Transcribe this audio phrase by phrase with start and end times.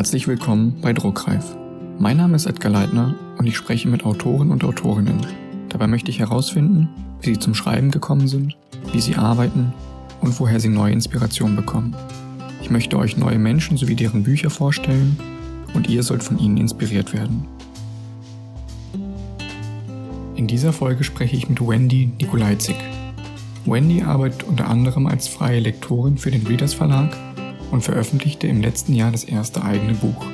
[0.00, 1.44] Herzlich willkommen bei Druckreif.
[1.98, 5.26] Mein Name ist Edgar Leitner und ich spreche mit Autoren und Autorinnen.
[5.68, 6.88] Dabei möchte ich herausfinden,
[7.20, 8.56] wie sie zum Schreiben gekommen sind,
[8.94, 9.74] wie sie arbeiten
[10.22, 11.94] und woher sie neue Inspirationen bekommen.
[12.62, 15.18] Ich möchte euch neue Menschen sowie deren Bücher vorstellen
[15.74, 17.46] und ihr sollt von ihnen inspiriert werden.
[20.34, 22.76] In dieser Folge spreche ich mit Wendy Nikolajczyk.
[23.66, 27.14] Wendy arbeitet unter anderem als freie Lektorin für den Readers Verlag
[27.70, 30.24] und veröffentlichte im letzten Jahr das erste eigene Buch.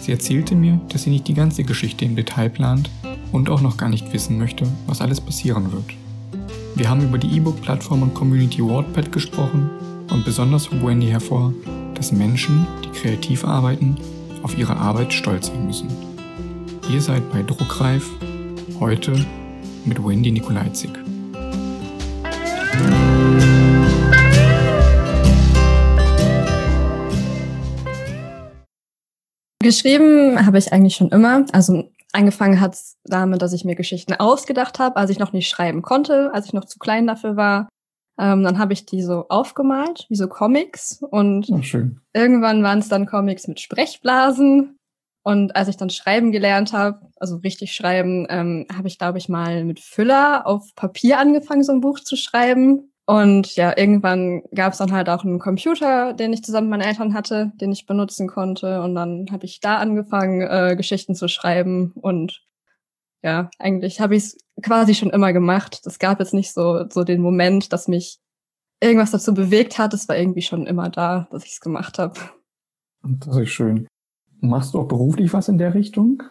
[0.00, 2.90] Sie erzählte mir, dass sie nicht die ganze Geschichte im Detail plant
[3.32, 5.84] und auch noch gar nicht wissen möchte, was alles passieren wird.
[6.74, 9.68] Wir haben über die E-Book-Plattform und Community WordPad gesprochen
[10.10, 11.52] und besonders hob Wendy hervor,
[11.94, 13.96] dass Menschen, die kreativ arbeiten,
[14.42, 15.88] auf ihre Arbeit stolz sein müssen.
[16.90, 18.08] Ihr seid bei Druckreif,
[18.80, 19.12] heute
[19.84, 20.97] mit Wendy Nikolajczyk.
[29.68, 31.44] Geschrieben habe ich eigentlich schon immer.
[31.52, 35.46] Also angefangen hat es damit, dass ich mir Geschichten ausgedacht habe, als ich noch nicht
[35.46, 37.68] schreiben konnte, als ich noch zu klein dafür war.
[38.18, 41.02] Ähm, dann habe ich die so aufgemalt, wie so Comics.
[41.10, 41.60] Und oh,
[42.14, 44.78] irgendwann waren es dann Comics mit Sprechblasen.
[45.22, 49.28] Und als ich dann schreiben gelernt habe, also richtig schreiben, ähm, habe ich, glaube ich,
[49.28, 52.87] mal mit Füller auf Papier angefangen, so ein Buch zu schreiben.
[53.08, 56.88] Und ja, irgendwann gab es dann halt auch einen Computer, den ich zusammen mit meinen
[56.90, 58.82] Eltern hatte, den ich benutzen konnte.
[58.82, 61.92] Und dann habe ich da angefangen, äh, Geschichten zu schreiben.
[61.94, 62.44] Und
[63.22, 65.80] ja, eigentlich habe ich es quasi schon immer gemacht.
[65.86, 68.18] Es gab jetzt nicht so, so den Moment, dass mich
[68.78, 69.94] irgendwas dazu bewegt hat.
[69.94, 72.20] Es war irgendwie schon immer da, dass ich es gemacht habe.
[73.02, 73.88] Das ist schön.
[74.40, 76.24] Machst du auch beruflich was in der Richtung?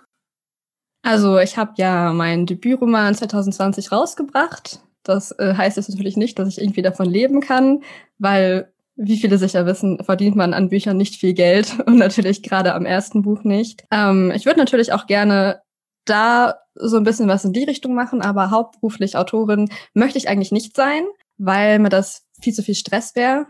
[1.01, 4.83] Also ich habe ja meinen Debütroman 2020 rausgebracht.
[5.07, 7.81] Das äh, heißt jetzt natürlich nicht, dass ich irgendwie davon leben kann,
[8.17, 12.73] weil, wie viele sicher wissen, verdient man an Büchern nicht viel Geld und natürlich gerade
[12.73, 13.85] am ersten Buch nicht.
[13.91, 15.61] Ähm, ich würde natürlich auch gerne
[16.05, 20.51] da so ein bisschen was in die Richtung machen, aber hauptberuflich Autorin möchte ich eigentlich
[20.51, 21.03] nicht sein,
[21.37, 23.47] weil mir das viel zu viel Stress wäre.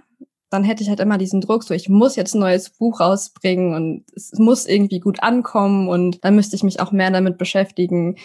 [0.50, 3.74] Dann hätte ich halt immer diesen Druck, so ich muss jetzt ein neues Buch rausbringen
[3.74, 8.16] und es muss irgendwie gut ankommen und dann müsste ich mich auch mehr damit beschäftigen,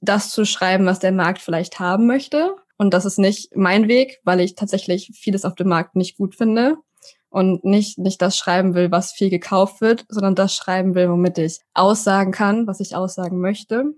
[0.00, 2.54] das zu schreiben, was der Markt vielleicht haben möchte.
[2.76, 6.34] Und das ist nicht mein Weg, weil ich tatsächlich vieles auf dem Markt nicht gut
[6.34, 6.76] finde
[7.30, 11.38] und nicht, nicht das schreiben will, was viel gekauft wird, sondern das schreiben will, womit
[11.38, 13.94] ich aussagen kann, was ich aussagen möchte.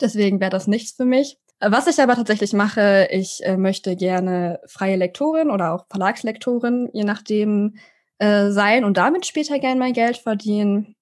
[0.00, 1.38] Deswegen wäre das nichts für mich.
[1.60, 7.04] Was ich aber tatsächlich mache, ich äh, möchte gerne freie Lektorin oder auch Verlagslektorin, je
[7.04, 7.76] nachdem,
[8.18, 10.96] äh, sein und damit später gerne mein Geld verdienen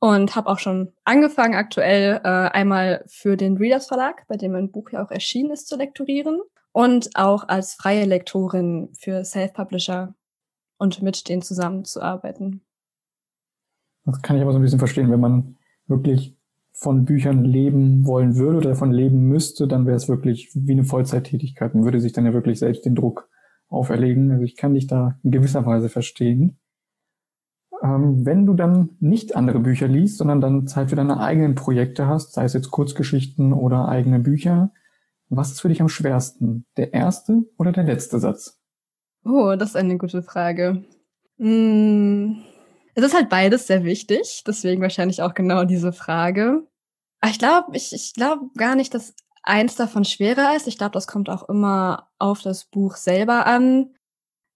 [0.00, 4.72] und habe auch schon angefangen, aktuell äh, einmal für den Readers Verlag, bei dem mein
[4.72, 6.40] Buch ja auch erschienen ist, zu lektorieren
[6.72, 10.14] und auch als freie Lektorin für Self-Publisher
[10.78, 12.62] und mit denen zusammenzuarbeiten.
[14.06, 16.34] Das kann ich aber so ein bisschen verstehen, wenn man wirklich
[16.72, 20.84] von Büchern leben wollen würde oder davon leben müsste, dann wäre es wirklich wie eine
[20.84, 21.74] Vollzeittätigkeit.
[21.74, 23.28] Man würde sich dann ja wirklich selbst den Druck
[23.68, 24.30] auferlegen.
[24.30, 26.59] Also ich kann dich da in gewisser Weise verstehen
[27.82, 32.34] wenn du dann nicht andere Bücher liest, sondern dann Zeit für deine eigenen Projekte hast,
[32.34, 34.72] sei es jetzt Kurzgeschichten oder eigene Bücher,
[35.28, 36.66] was ist für dich am schwersten?
[36.76, 38.60] Der erste oder der letzte Satz?
[39.24, 40.84] Oh, das ist eine gute Frage.
[41.38, 42.42] Hm,
[42.94, 46.66] es ist halt beides sehr wichtig, deswegen wahrscheinlich auch genau diese Frage.
[47.20, 50.66] Aber ich glaube, ich, ich glaube gar nicht, dass eins davon schwerer ist.
[50.66, 53.94] Ich glaube, das kommt auch immer auf das Buch selber an.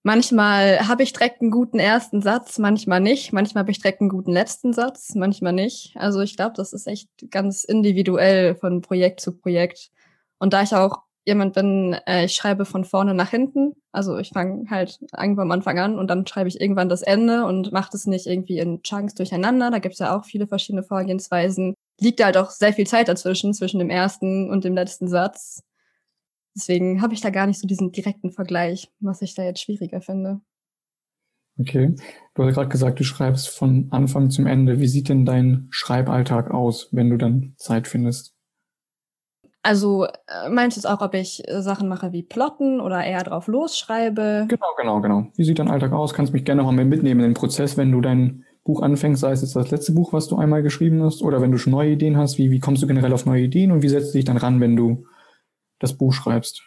[0.06, 3.32] Manchmal habe ich direkt einen guten ersten Satz, manchmal nicht.
[3.32, 5.96] Manchmal habe ich direkt einen guten letzten Satz, manchmal nicht.
[5.96, 9.90] Also ich glaube, das ist echt ganz individuell von Projekt zu Projekt.
[10.38, 13.76] Und da ich auch jemand bin, äh, ich schreibe von vorne nach hinten.
[13.92, 17.46] Also ich fange halt irgendwo am Anfang an und dann schreibe ich irgendwann das Ende
[17.46, 19.70] und mache das nicht irgendwie in Chunks durcheinander.
[19.70, 21.72] Da gibt es ja auch viele verschiedene Vorgehensweisen.
[21.98, 25.62] Liegt halt auch sehr viel Zeit dazwischen, zwischen dem ersten und dem letzten Satz.
[26.56, 30.00] Deswegen habe ich da gar nicht so diesen direkten Vergleich, was ich da jetzt schwieriger
[30.00, 30.40] finde.
[31.58, 31.94] Okay.
[32.34, 34.80] Du hast gerade gesagt, du schreibst von Anfang zum Ende.
[34.80, 38.34] Wie sieht denn dein Schreiballtag aus, wenn du dann Zeit findest?
[39.62, 43.22] Also äh, meinst du es auch, ob ich äh, Sachen mache wie Plotten oder eher
[43.22, 44.46] drauf losschreibe?
[44.48, 45.26] Genau, genau, genau.
[45.36, 46.12] Wie sieht dein Alltag aus?
[46.12, 49.32] Kannst mich gerne noch mal mitnehmen in den Prozess, wenn du dein Buch anfängst, sei
[49.32, 51.92] es jetzt das letzte Buch, was du einmal geschrieben hast, oder wenn du schon neue
[51.92, 54.24] Ideen hast, wie, wie kommst du generell auf neue Ideen und wie setzt du dich
[54.24, 55.06] dann ran, wenn du
[55.84, 56.62] das Buch schreibst?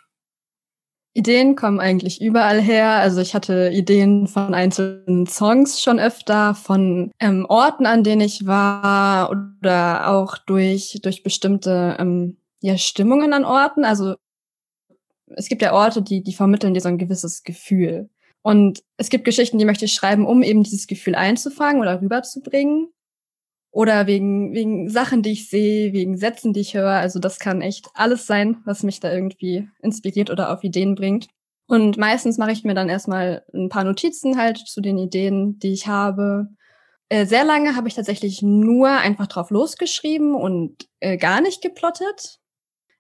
[1.14, 2.92] Ideen kommen eigentlich überall her.
[2.92, 8.46] Also ich hatte Ideen von einzelnen Songs schon öfter, von ähm, Orten, an denen ich
[8.46, 13.84] war oder auch durch, durch bestimmte ähm, ja, Stimmungen an Orten.
[13.84, 14.16] Also
[15.36, 18.10] es gibt ja Orte, die, die vermitteln dir so ein gewisses Gefühl.
[18.44, 22.90] Und es gibt Geschichten, die möchte ich schreiben, um eben dieses Gefühl einzufangen oder rüberzubringen.
[23.72, 26.94] Oder wegen, wegen Sachen, die ich sehe, wegen Sätzen, die ich höre.
[26.94, 31.28] Also das kann echt alles sein, was mich da irgendwie inspiriert oder auf Ideen bringt.
[31.68, 35.74] Und meistens mache ich mir dann erstmal ein paar Notizen halt zu den Ideen, die
[35.74, 36.48] ich habe.
[37.10, 42.40] Äh, sehr lange habe ich tatsächlich nur einfach drauf losgeschrieben und äh, gar nicht geplottet.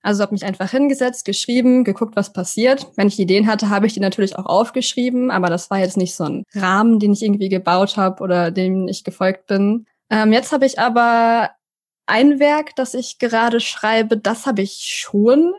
[0.01, 2.87] Also habe mich einfach hingesetzt, geschrieben, geguckt, was passiert.
[2.95, 6.15] Wenn ich Ideen hatte, habe ich die natürlich auch aufgeschrieben, aber das war jetzt nicht
[6.15, 9.85] so ein Rahmen, den ich irgendwie gebaut habe oder dem ich gefolgt bin.
[10.09, 11.51] Ähm, jetzt habe ich aber
[12.05, 15.53] ein Werk, das ich gerade schreibe, das habe ich schon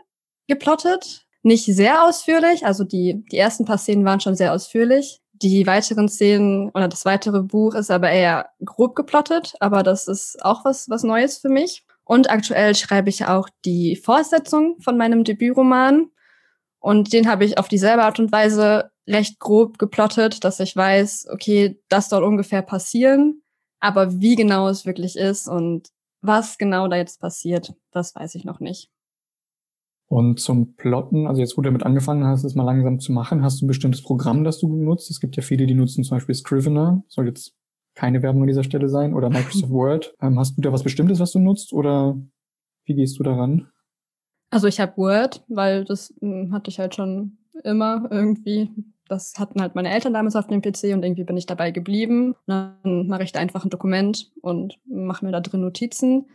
[0.47, 1.25] geplottet.
[1.41, 5.21] Nicht sehr ausführlich, also die, die ersten paar Szenen waren schon sehr ausführlich.
[5.33, 10.43] Die weiteren Szenen oder das weitere Buch ist aber eher grob geplottet, aber das ist
[10.43, 11.85] auch was, was Neues für mich.
[12.03, 16.09] Und aktuell schreibe ich auch die Fortsetzung von meinem Debütroman.
[16.79, 21.27] Und den habe ich auf dieselbe Art und Weise recht grob geplottet, dass ich weiß,
[21.31, 23.43] okay, das soll ungefähr passieren.
[23.79, 25.89] Aber wie genau es wirklich ist und
[26.21, 28.89] was genau da jetzt passiert, das weiß ich noch nicht.
[30.09, 33.43] Und zum Plotten, also jetzt, wo du damit angefangen hast, es mal langsam zu machen,
[33.43, 35.11] hast du ein bestimmtes Programm, das du benutzt?
[35.11, 37.53] Es gibt ja viele, die nutzen zum Beispiel Scrivener, soll jetzt
[37.93, 40.15] keine Werbung an dieser Stelle sein, oder Microsoft Word.
[40.19, 42.19] Ähm, hast du da was Bestimmtes, was du nutzt, oder
[42.85, 43.67] wie gehst du daran?
[44.49, 48.71] Also ich habe Word, weil das mh, hm, hatte ich halt schon immer irgendwie.
[49.09, 52.35] Das hatten halt meine Eltern damals auf dem PC und irgendwie bin ich dabei geblieben.
[52.45, 56.27] Dann mache ich da einfach ein Dokument und mache mir da drin Notizen.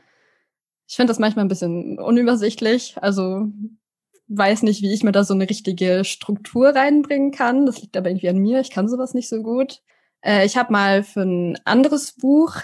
[0.87, 2.97] Ich finde das manchmal ein bisschen unübersichtlich.
[3.00, 3.49] Also
[4.29, 7.65] weiß nicht, wie ich mir da so eine richtige Struktur reinbringen kann.
[7.65, 8.61] Das liegt aber irgendwie an mir.
[8.61, 9.82] Ich kann sowas nicht so gut.
[10.21, 12.56] Äh, ich habe mal für ein anderes Buch,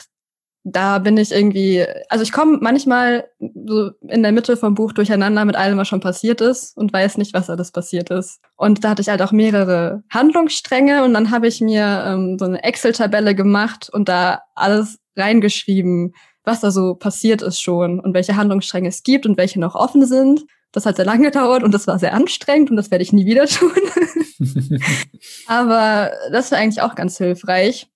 [0.65, 5.45] da bin ich irgendwie, also ich komme manchmal so in der Mitte vom Buch durcheinander
[5.45, 8.41] mit allem, was schon passiert ist und weiß nicht, was alles passiert ist.
[8.57, 12.45] Und da hatte ich halt auch mehrere Handlungsstränge und dann habe ich mir ähm, so
[12.45, 16.13] eine Excel-Tabelle gemacht und da alles reingeschrieben,
[16.45, 20.05] was da so passiert ist schon und welche Handlungsstränge es gibt und welche noch offen
[20.07, 20.45] sind.
[20.73, 23.27] Das hat sehr lange gedauert und das war sehr anstrengend und das werde ich nie
[23.27, 23.73] wieder tun.
[25.47, 27.90] Aber das war eigentlich auch ganz hilfreich.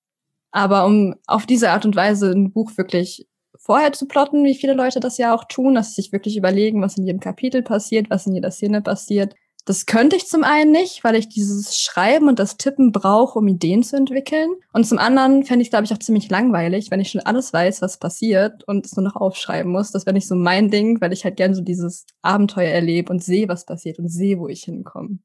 [0.55, 4.73] Aber um auf diese Art und Weise ein Buch wirklich vorher zu plotten, wie viele
[4.73, 8.09] Leute das ja auch tun, dass sie sich wirklich überlegen, was in jedem Kapitel passiert,
[8.09, 9.35] was in jeder Szene passiert,
[9.65, 13.47] das könnte ich zum einen nicht, weil ich dieses Schreiben und das Tippen brauche, um
[13.49, 14.49] Ideen zu entwickeln.
[14.71, 17.51] Und zum anderen fände ich es, glaube ich, auch ziemlich langweilig, wenn ich schon alles
[17.51, 19.91] weiß, was passiert und es nur noch aufschreiben muss.
[19.91, 23.21] Das wäre nicht so mein Ding, weil ich halt gerne so dieses Abenteuer erlebe und
[23.21, 25.19] sehe, was passiert und sehe, wo ich hinkomme.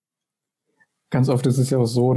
[1.11, 2.15] Ganz oft ist es ja auch so,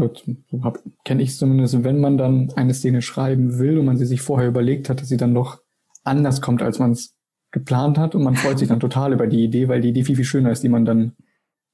[0.51, 0.73] so
[1.03, 4.47] kenne ich zumindest, wenn man dann eine Szene schreiben will und man sie sich vorher
[4.47, 5.61] überlegt hat, dass sie dann doch
[6.03, 7.15] anders kommt, als man es
[7.51, 10.15] geplant hat und man freut sich dann total über die Idee, weil die Idee viel,
[10.15, 11.13] viel schöner ist, die man dann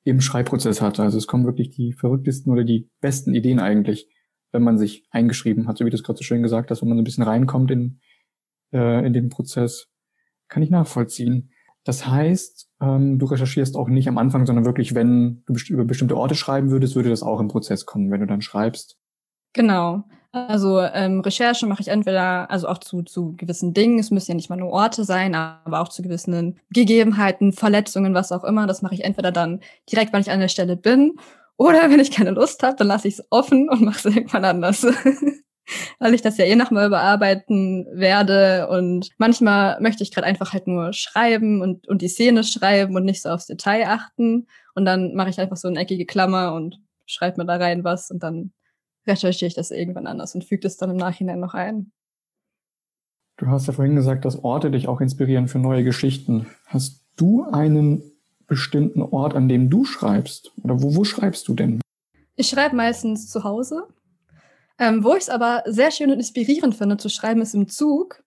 [0.03, 1.03] im Schreibprozess hatte.
[1.03, 4.07] Also es kommen wirklich die verrücktesten oder die besten Ideen eigentlich,
[4.51, 6.89] wenn man sich eingeschrieben hat, so wie du es gerade so schön gesagt hast, wenn
[6.89, 7.99] man so ein bisschen reinkommt in,
[8.73, 9.87] äh, in den Prozess.
[10.47, 11.51] Kann ich nachvollziehen.
[11.89, 16.15] Das heißt, ähm, du recherchierst auch nicht am Anfang, sondern wirklich, wenn du über bestimmte
[16.15, 18.99] Orte schreiben würdest, würde das auch im Prozess kommen, wenn du dann schreibst.
[19.53, 20.03] Genau.
[20.31, 24.35] Also ähm, Recherche mache ich entweder, also auch zu, zu gewissen Dingen, es müssen ja
[24.35, 28.67] nicht mal nur Orte sein, aber auch zu gewissen Gegebenheiten, Verletzungen, was auch immer.
[28.67, 29.59] Das mache ich entweder dann
[29.91, 31.15] direkt, wenn ich an der Stelle bin,
[31.57, 34.45] oder wenn ich keine Lust habe, dann lasse ich es offen und mache es irgendwann
[34.45, 34.85] anders.
[35.99, 40.67] Weil ich das ja eh nochmal überarbeiten werde und manchmal möchte ich gerade einfach halt
[40.67, 44.47] nur schreiben und, und die Szene schreiben und nicht so aufs Detail achten.
[44.75, 48.11] Und dann mache ich einfach so eine eckige Klammer und schreibe mir da rein was
[48.11, 48.51] und dann
[49.07, 51.91] recherchiere ich das irgendwann anders und füge das dann im Nachhinein noch ein.
[53.37, 56.47] Du hast ja vorhin gesagt, dass Orte dich auch inspirieren für neue Geschichten.
[56.65, 58.03] Hast du einen
[58.47, 60.51] bestimmten Ort, an dem du schreibst?
[60.63, 61.79] Oder wo, wo schreibst du denn?
[62.35, 63.87] Ich schreibe meistens zu Hause.
[64.79, 68.23] Ähm, wo ich es aber sehr schön und inspirierend finde zu schreiben, ist im Zug.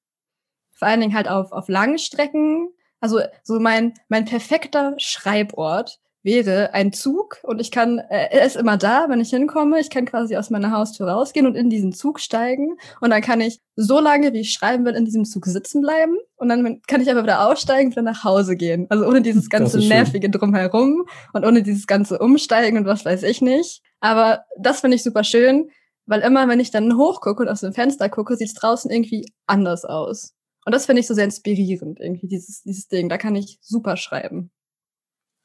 [0.73, 2.69] Vor allen Dingen halt auf, auf langen Strecken.
[3.01, 8.57] Also so mein, mein perfekter Schreibort wäre ein Zug und ich kann, äh, er ist
[8.57, 9.81] immer da, wenn ich hinkomme.
[9.81, 12.77] Ich kann quasi aus meiner Haustür rausgehen und in diesen Zug steigen.
[13.01, 16.17] Und dann kann ich so lange, wie ich schreiben will, in diesem Zug sitzen bleiben.
[16.37, 18.87] Und dann kann ich aber wieder aussteigen und wieder nach Hause gehen.
[18.89, 23.41] Also ohne dieses ganze nervige Drumherum und ohne dieses ganze Umsteigen und was weiß ich
[23.41, 23.83] nicht.
[24.01, 25.71] Aber das finde ich super schön,
[26.13, 29.33] weil immer, wenn ich dann hochgucke und aus dem Fenster gucke, sieht es draußen irgendwie
[29.47, 30.35] anders aus.
[30.67, 33.09] Und das finde ich so sehr inspirierend, irgendwie, dieses, dieses Ding.
[33.09, 34.51] Da kann ich super schreiben.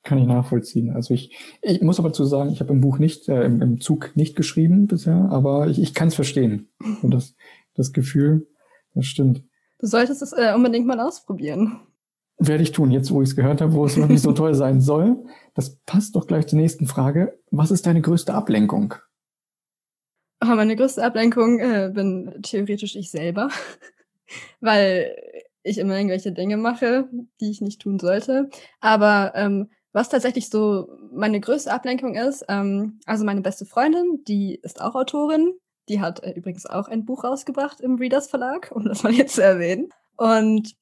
[0.04, 0.90] Kann ich nachvollziehen.
[0.90, 3.80] Also ich, ich muss aber zu sagen, ich habe im Buch nicht, äh, im, im,
[3.80, 6.68] Zug nicht geschrieben bisher, aber ich, ich kann es verstehen.
[7.02, 7.34] Und das,
[7.74, 8.50] das Gefühl,
[8.94, 9.46] das stimmt.
[9.80, 11.80] Du solltest es äh, unbedingt mal ausprobieren.
[12.40, 14.54] Werde ich tun, jetzt wo ich es gehört habe, wo es noch nicht so toll
[14.54, 15.24] sein soll.
[15.54, 17.40] Das passt doch gleich zur nächsten Frage.
[17.52, 18.96] Was ist deine größte Ablenkung?
[20.40, 23.50] Aber meine größte Ablenkung äh, bin theoretisch ich selber,
[24.60, 25.16] weil
[25.64, 27.10] ich immer irgendwelche Dinge mache,
[27.42, 28.50] die ich nicht tun sollte.
[28.80, 34.60] Aber ähm, was tatsächlich so meine größte Ablenkung ist, ähm, also meine beste Freundin, die
[34.62, 35.54] ist auch Autorin.
[35.90, 39.36] Die hat äh, übrigens auch ein Buch rausgebracht im Readers Verlag, um das mal jetzt
[39.36, 39.90] zu erwähnen.
[40.16, 40.76] Und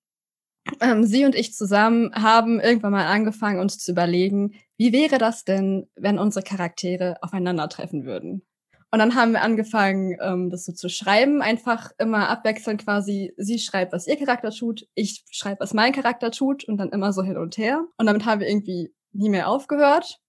[0.82, 5.44] ähm, sie und ich zusammen haben irgendwann mal angefangen, uns zu überlegen, wie wäre das
[5.44, 8.42] denn, wenn unsere Charaktere aufeinandertreffen würden?
[8.96, 13.34] Und dann haben wir angefangen, ähm, das so zu schreiben, einfach immer abwechselnd quasi.
[13.36, 17.12] Sie schreibt, was ihr Charakter tut, ich schreibe, was mein Charakter tut und dann immer
[17.12, 17.84] so hin und her.
[17.98, 20.22] Und damit haben wir irgendwie nie mehr aufgehört.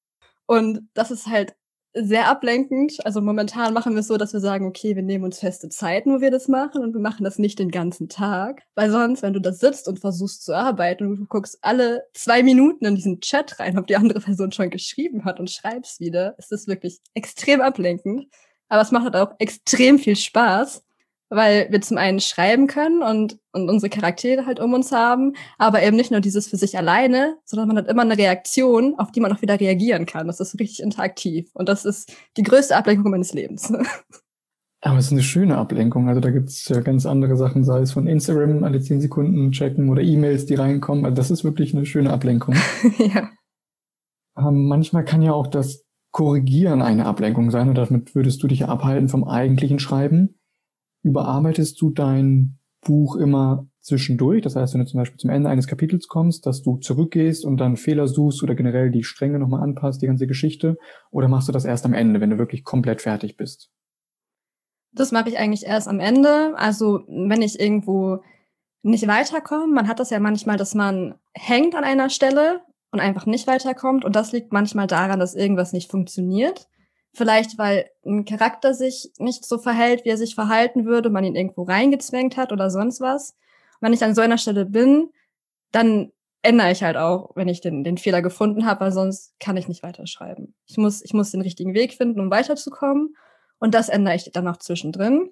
[0.46, 1.54] Und das ist halt
[1.94, 3.06] sehr ablenkend.
[3.06, 6.12] Also momentan machen wir es so, dass wir sagen, okay, wir nehmen uns feste Zeiten,
[6.12, 8.62] wo wir das machen und wir machen das nicht den ganzen Tag.
[8.75, 12.42] Weil sonst, wenn du da sitzt und versuchst zu arbeiten und du guckst alle zwei
[12.42, 16.37] Minuten in diesen Chat rein, ob die andere Person schon geschrieben hat und schreibst wieder,
[16.37, 18.26] ist das wirklich extrem ablenkend.
[18.68, 20.82] Aber es macht halt auch extrem viel Spaß
[21.28, 25.82] weil wir zum einen schreiben können und, und unsere Charaktere halt um uns haben, aber
[25.82, 29.20] eben nicht nur dieses für sich alleine, sondern man hat immer eine Reaktion, auf die
[29.20, 30.26] man auch wieder reagieren kann.
[30.26, 33.73] Das ist richtig interaktiv und das ist die größte Ablenkung meines Lebens.
[34.82, 36.08] Aber es ist eine schöne Ablenkung.
[36.08, 39.50] Also da gibt es ja ganz andere Sachen, sei es von Instagram alle zehn Sekunden
[39.50, 41.04] checken oder E-Mails, die reinkommen.
[41.04, 42.54] Also das ist wirklich eine schöne Ablenkung.
[42.99, 43.30] ja.
[44.38, 45.85] Ähm, manchmal kann ja auch das
[46.16, 50.40] Korrigieren eine Ablenkung sein und damit würdest du dich abhalten vom eigentlichen Schreiben
[51.02, 54.40] überarbeitest du dein Buch immer zwischendurch?
[54.40, 57.58] Das heißt, wenn du zum Beispiel zum Ende eines Kapitels kommst, dass du zurückgehst und
[57.58, 60.78] dann Fehler suchst oder generell die Stränge nochmal anpasst, die ganze Geschichte?
[61.11, 63.70] Oder machst du das erst am Ende, wenn du wirklich komplett fertig bist?
[64.92, 66.54] Das mache ich eigentlich erst am Ende.
[66.56, 68.23] Also wenn ich irgendwo
[68.80, 73.26] nicht weiterkomme, man hat das ja manchmal, dass man hängt an einer Stelle und einfach
[73.26, 74.04] nicht weiterkommt.
[74.04, 76.68] Und das liegt manchmal daran, dass irgendwas nicht funktioniert.
[77.12, 81.34] Vielleicht, weil ein Charakter sich nicht so verhält, wie er sich verhalten würde, man ihn
[81.34, 83.36] irgendwo reingezwängt hat oder sonst was.
[83.80, 85.10] wenn ich an so einer Stelle bin,
[85.70, 86.12] dann
[86.42, 89.68] ändere ich halt auch, wenn ich den, den Fehler gefunden habe, weil sonst kann ich
[89.68, 90.54] nicht weiterschreiben.
[90.66, 93.16] Ich muss, ich muss den richtigen Weg finden, um weiterzukommen.
[93.58, 95.30] Und das ändere ich dann auch zwischendrin.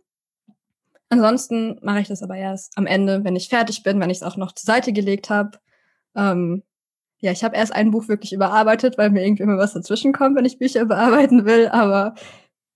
[1.08, 4.22] Ansonsten mache ich das aber erst am Ende, wenn ich fertig bin, wenn ich es
[4.22, 5.58] auch noch zur Seite gelegt habe.
[6.16, 6.62] Ähm,
[7.24, 10.36] ja, ich habe erst ein Buch wirklich überarbeitet, weil mir irgendwie immer was dazwischen kommt,
[10.36, 11.68] wenn ich Bücher bearbeiten will.
[11.68, 12.14] Aber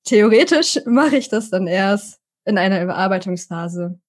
[0.05, 4.01] theoretisch mache ich das dann erst in einer Überarbeitungsphase,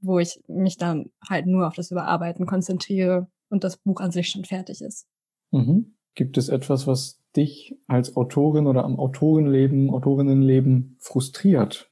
[0.00, 4.30] wo ich mich dann halt nur auf das Überarbeiten konzentriere und das Buch an sich
[4.30, 5.06] schon fertig ist.
[5.50, 5.94] Mhm.
[6.14, 11.90] Gibt es etwas, was dich als Autorin oder am Autorenleben, Autorinnenleben frustriert?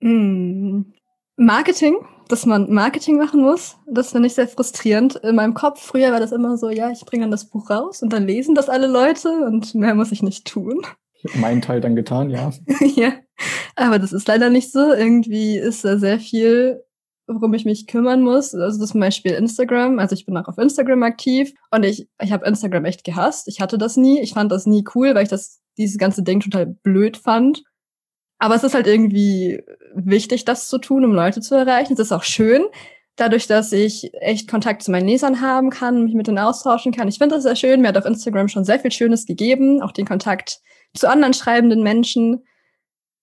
[0.00, 0.84] Mm,
[1.36, 1.96] Marketing
[2.28, 3.76] dass man Marketing machen muss.
[3.86, 5.16] Das finde ich sehr frustrierend.
[5.16, 8.02] In meinem Kopf früher war das immer so, ja, ich bringe dann das Buch raus
[8.02, 10.80] und dann lesen das alle Leute und mehr muss ich nicht tun.
[11.14, 12.52] Ich habe meinen Teil dann getan, ja.
[12.96, 13.12] ja,
[13.76, 14.92] aber das ist leider nicht so.
[14.92, 16.82] Irgendwie ist da sehr viel,
[17.26, 18.54] worum ich mich kümmern muss.
[18.54, 19.98] Also das zum Beispiel Instagram.
[19.98, 23.46] Also ich bin auch auf Instagram aktiv und ich, ich habe Instagram echt gehasst.
[23.46, 24.20] Ich hatte das nie.
[24.20, 27.62] Ich fand das nie cool, weil ich das dieses ganze Ding total blöd fand.
[28.42, 29.62] Aber es ist halt irgendwie
[29.94, 31.92] wichtig, das zu tun, um Leute zu erreichen.
[31.92, 32.64] Es ist auch schön,
[33.14, 37.06] dadurch, dass ich echt Kontakt zu meinen Lesern haben kann, mich mit denen austauschen kann.
[37.06, 37.80] Ich finde das sehr schön.
[37.80, 40.60] Mir hat auf Instagram schon sehr viel Schönes gegeben, auch den Kontakt
[40.92, 42.42] zu anderen schreibenden Menschen.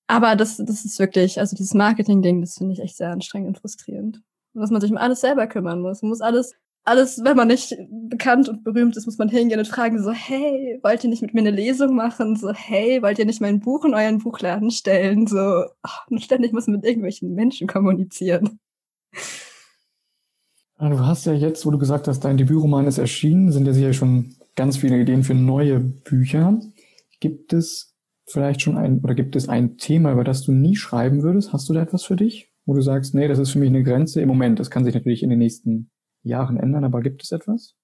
[0.07, 3.59] Aber das, das ist wirklich, also dieses Marketing-Ding, das finde ich echt sehr anstrengend und
[3.59, 4.21] frustrierend.
[4.53, 6.01] Dass man sich um alles selber kümmern muss.
[6.01, 6.55] Man muss alles
[6.89, 10.79] alles, wenn man nicht bekannt und berühmt ist, muss man hingehen und fragen so, hey,
[10.81, 12.35] wollt ihr nicht mit mir eine Lesung machen?
[12.35, 15.27] So, hey, wollt ihr nicht mein Buch in euren Buchladen stellen?
[15.27, 15.65] So,
[16.09, 18.59] und ständig muss man mit irgendwelchen Menschen kommunizieren.
[20.79, 23.93] Du hast ja jetzt, wo du gesagt hast, dein Debütroman ist erschienen, sind ja sicher
[23.93, 26.59] schon ganz viele Ideen für neue Bücher.
[27.19, 27.93] Gibt es
[28.25, 31.53] vielleicht schon ein, oder gibt es ein Thema, über das du nie schreiben würdest?
[31.53, 32.51] Hast du da etwas für dich?
[32.65, 34.59] Wo du sagst, nee, das ist für mich eine Grenze im Moment.
[34.59, 35.91] Das kann sich natürlich in den nächsten
[36.23, 37.75] Jahren ändern, aber gibt es etwas?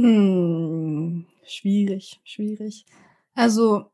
[0.00, 2.86] Hm, schwierig, schwierig.
[3.34, 3.90] Also,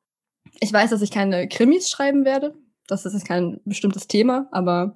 [0.61, 2.55] ich weiß, dass ich keine Krimis schreiben werde.
[2.87, 4.95] Das ist kein bestimmtes Thema, aber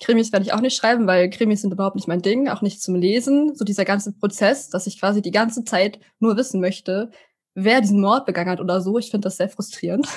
[0.00, 2.82] Krimis werde ich auch nicht schreiben, weil Krimis sind überhaupt nicht mein Ding, auch nicht
[2.82, 3.54] zum Lesen.
[3.54, 7.10] So dieser ganze Prozess, dass ich quasi die ganze Zeit nur wissen möchte,
[7.54, 8.98] wer diesen Mord begangen hat oder so.
[8.98, 10.08] Ich finde das sehr frustrierend.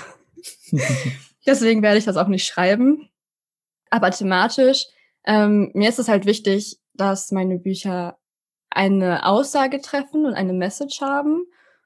[1.45, 3.09] Deswegen werde ich das auch nicht schreiben.
[3.89, 4.87] Aber thematisch,
[5.25, 8.17] ähm, mir ist es halt wichtig, dass meine Bücher
[8.69, 11.45] eine Aussage treffen und eine Message haben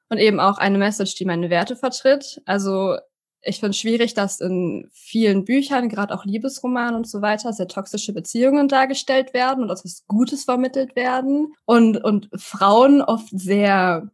[0.10, 2.42] und eben auch eine Message, die meine Werte vertritt.
[2.46, 2.98] Also
[3.42, 7.68] ich finde es schwierig, dass in vielen Büchern, gerade auch Liebesromanen und so weiter, sehr
[7.68, 14.10] toxische Beziehungen dargestellt werden und etwas Gutes vermittelt werden und, und Frauen oft sehr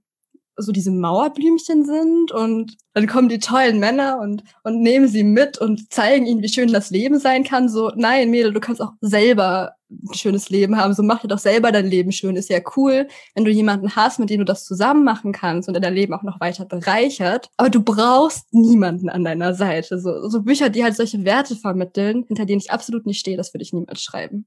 [0.56, 5.58] so diese Mauerblümchen sind und dann kommen die tollen Männer und, und nehmen sie mit
[5.58, 7.70] und zeigen ihnen, wie schön das Leben sein kann.
[7.70, 9.74] So, nein, Mädel, du kannst auch selber
[10.04, 10.94] ein schönes Leben haben.
[10.94, 12.36] So mach dir doch selber dein Leben schön.
[12.36, 15.82] Ist ja cool, wenn du jemanden hast, mit dem du das zusammen machen kannst und
[15.82, 17.50] dein Leben auch noch weiter bereichert.
[17.58, 20.00] Aber du brauchst niemanden an deiner Seite.
[20.00, 23.54] So, so Bücher, die halt solche Werte vermitteln, hinter denen ich absolut nicht stehe, das
[23.54, 24.46] würde ich niemals schreiben.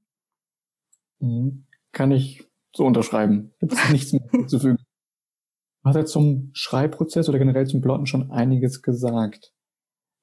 [1.19, 1.65] Mhm.
[1.91, 2.43] Kann ich
[2.75, 3.53] so unterschreiben.
[3.59, 4.77] Gibt es nichts mehr hinzufügen.
[4.77, 9.53] Du hast ja zum Schreibprozess oder generell zum Plotten schon einiges gesagt.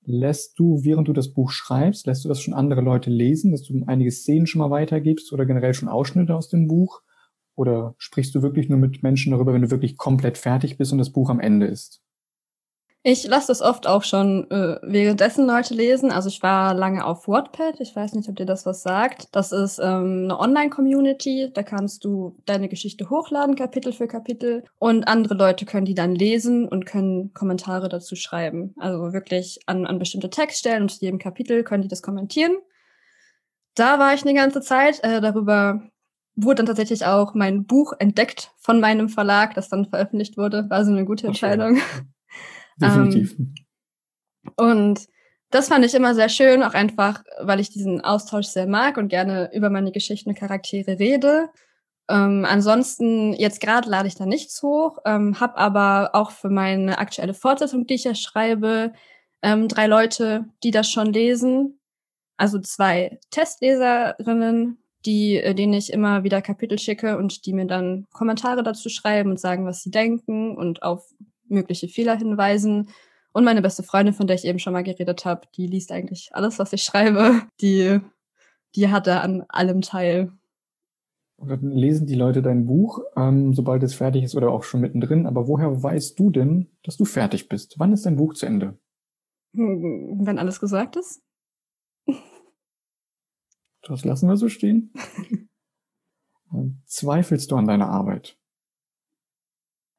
[0.07, 3.63] Lässt du, während du das Buch schreibst, lässt du das schon andere Leute lesen, dass
[3.63, 7.01] du einige Szenen schon mal weitergibst oder generell schon Ausschnitte aus dem Buch?
[7.57, 10.99] Oder sprichst du wirklich nur mit Menschen darüber, wenn du wirklich komplett fertig bist und
[10.99, 12.04] das Buch am Ende ist?
[13.07, 16.11] Ich lasse das oft auch schon äh, währenddessen Leute lesen.
[16.11, 17.79] Also ich war lange auf Wattpad.
[17.81, 19.29] Ich weiß nicht, ob dir das was sagt.
[19.33, 21.51] Das ist ähm, eine Online-Community.
[21.53, 24.65] Da kannst du deine Geschichte hochladen, Kapitel für Kapitel.
[24.79, 28.75] Und andere Leute können die dann lesen und können Kommentare dazu schreiben.
[28.79, 32.57] Also wirklich an, an bestimmte Textstellen und zu jedem Kapitel können die das kommentieren.
[33.75, 35.05] Da war ich eine ganze Zeit.
[35.05, 35.83] Äh, darüber
[36.37, 40.71] wurde dann tatsächlich auch mein Buch entdeckt von meinem Verlag, das dann veröffentlicht wurde.
[40.71, 41.73] War so eine gute Entscheidung.
[41.73, 42.07] Okay.
[42.77, 43.37] Definitiv.
[43.39, 43.55] Ähm,
[44.57, 45.07] und
[45.51, 49.09] das fand ich immer sehr schön, auch einfach, weil ich diesen Austausch sehr mag und
[49.09, 51.49] gerne über meine Geschichten und Charaktere rede.
[52.09, 56.99] Ähm, ansonsten, jetzt gerade lade ich da nichts hoch, ähm, habe aber auch für meine
[56.99, 58.93] aktuelle Fortsetzung, die ich ja schreibe,
[59.43, 61.79] ähm, drei Leute, die das schon lesen.
[62.37, 68.07] Also zwei Testleserinnen, die, äh, denen ich immer wieder Kapitel schicke und die mir dann
[68.13, 71.09] Kommentare dazu schreiben und sagen, was sie denken und auf
[71.55, 72.91] mögliche Fehler hinweisen.
[73.33, 76.31] Und meine beste Freundin, von der ich eben schon mal geredet habe, die liest eigentlich
[76.33, 77.43] alles, was ich schreibe.
[77.61, 78.01] Die,
[78.77, 80.33] die hat da an allem teil.
[81.39, 85.27] Lesen die Leute dein Buch, ähm, sobald es fertig ist oder auch schon mittendrin.
[85.27, 87.75] Aber woher weißt du denn, dass du fertig bist?
[87.79, 88.79] Wann ist dein Buch zu Ende?
[89.55, 91.23] Hm, wenn alles gesagt ist.
[93.83, 94.93] Das lassen wir so stehen.
[96.87, 98.39] Zweifelst du an deiner Arbeit?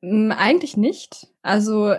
[0.05, 1.27] Hm, eigentlich nicht.
[1.41, 1.95] Also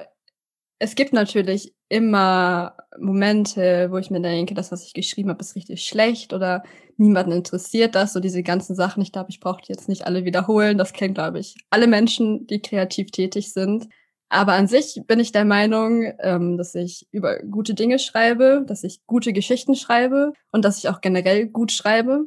[0.79, 5.57] es gibt natürlich immer Momente, wo ich mir denke, das, was ich geschrieben habe, ist
[5.57, 6.63] richtig schlecht oder
[6.97, 8.13] niemanden interessiert das.
[8.13, 9.03] So diese ganzen Sachen.
[9.03, 10.79] Ich glaube, ich brauche die jetzt nicht alle wiederholen.
[10.79, 13.89] Das kennen, glaube ich, alle Menschen, die kreativ tätig sind.
[14.29, 18.85] Aber an sich bin ich der Meinung, ähm, dass ich über gute Dinge schreibe, dass
[18.85, 22.27] ich gute Geschichten schreibe und dass ich auch generell gut schreibe.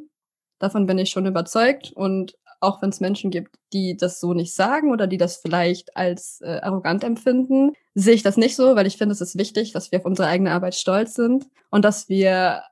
[0.58, 1.92] Davon bin ich schon überzeugt.
[1.92, 5.96] Und auch wenn es Menschen gibt, die das so nicht sagen oder die das vielleicht
[5.96, 9.72] als äh, arrogant empfinden, sehe ich das nicht so, weil ich finde, es ist wichtig,
[9.72, 12.62] dass wir auf unsere eigene Arbeit stolz sind und dass wir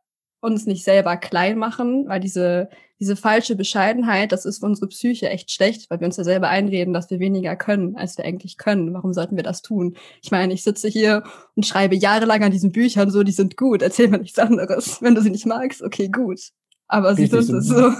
[0.40, 2.68] uns nicht selber klein machen, weil diese,
[3.00, 6.48] diese falsche Bescheidenheit, das ist für unsere Psyche echt schlecht, weil wir uns ja selber
[6.48, 8.94] einreden, dass wir weniger können, als wir eigentlich können.
[8.94, 9.96] Warum sollten wir das tun?
[10.22, 11.24] Ich meine, ich sitze hier
[11.56, 15.02] und schreibe jahrelang an diesen Büchern so, die sind gut, erzähl mir nichts anderes.
[15.02, 16.40] Wenn du sie nicht magst, okay, gut.
[16.86, 17.92] Aber sie sind es so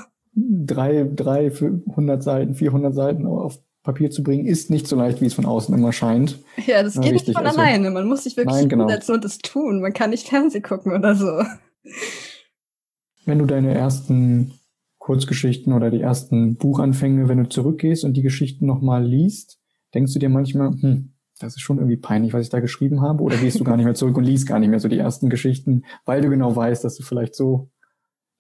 [0.67, 5.27] drei, drei, 100 Seiten, 400 Seiten auf Papier zu bringen, ist nicht so leicht, wie
[5.27, 6.39] es von außen immer scheint.
[6.67, 7.91] Ja, das geht nicht von also, alleine.
[7.91, 8.87] Man muss sich wirklich nein, genau.
[8.87, 9.81] hinsetzen und das tun.
[9.81, 11.43] Man kann nicht Fernsehen gucken oder so.
[13.25, 14.53] Wenn du deine ersten
[14.99, 19.59] Kurzgeschichten oder die ersten Buchanfänge, wenn du zurückgehst und die Geschichten nochmal liest,
[19.95, 23.23] denkst du dir manchmal, hm, das ist schon irgendwie peinlich, was ich da geschrieben habe,
[23.23, 25.31] oder gehst du gar nicht mehr zurück und liest gar nicht mehr so die ersten
[25.31, 27.71] Geschichten, weil du genau weißt, dass du vielleicht so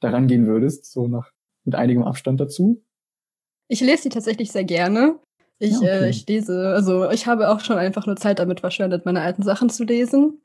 [0.00, 1.30] daran gehen würdest, so nach
[1.68, 2.82] mit einigem Abstand dazu?
[3.68, 5.18] Ich lese sie tatsächlich sehr gerne.
[5.58, 6.04] Ich, ja, okay.
[6.04, 9.42] äh, ich lese, also ich habe auch schon einfach nur Zeit damit verschwendet, meine alten
[9.42, 10.40] Sachen zu lesen.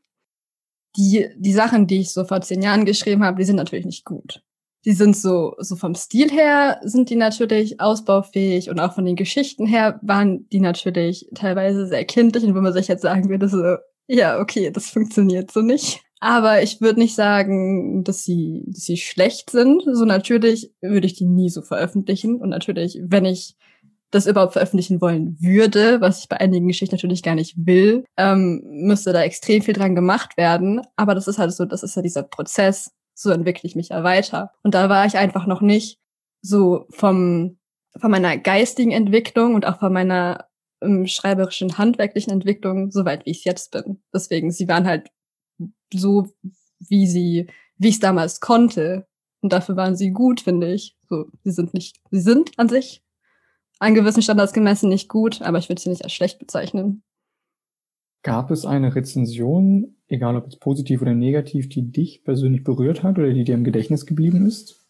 [0.97, 4.05] Die, die Sachen, die ich so vor zehn Jahren geschrieben habe, die sind natürlich nicht
[4.05, 4.43] gut.
[4.85, 9.15] Die sind so, so vom Stil her sind die natürlich ausbaufähig und auch von den
[9.15, 13.47] Geschichten her waren die natürlich teilweise sehr kindlich und wenn man sich jetzt sagen würde,
[13.47, 16.01] so, ja, okay, das funktioniert so nicht.
[16.23, 19.83] Aber ich würde nicht sagen, dass sie, dass sie schlecht sind.
[19.91, 22.37] So natürlich würde ich die nie so veröffentlichen.
[22.37, 23.57] Und natürlich, wenn ich
[24.09, 28.61] das überhaupt veröffentlichen wollen würde, was ich bei einigen Geschichten natürlich gar nicht will, ähm,
[28.63, 30.79] müsste da extrem viel dran gemacht werden.
[30.95, 32.91] Aber das ist halt so, das ist ja dieser Prozess.
[33.13, 34.51] So entwickle ich mich ja weiter.
[34.63, 35.99] Und da war ich einfach noch nicht
[36.41, 37.57] so vom,
[37.99, 40.45] von meiner geistigen Entwicklung und auch von meiner
[40.81, 44.01] ähm, schreiberischen, handwerklichen Entwicklung so weit, wie ich jetzt bin.
[44.13, 45.09] Deswegen, sie waren halt
[45.93, 46.27] so,
[46.79, 49.07] wie sie, wie ich es damals konnte.
[49.41, 50.97] Und dafür waren sie gut, finde ich.
[51.09, 53.03] So, sie sind nicht, sie sind an sich
[53.83, 57.03] an gewissen Standards gemessen nicht gut, aber ich würde sie nicht als schlecht bezeichnen.
[58.23, 63.17] Gab es eine Rezension, egal ob es positiv oder negativ, die dich persönlich berührt hat
[63.17, 64.87] oder die dir im Gedächtnis geblieben ist?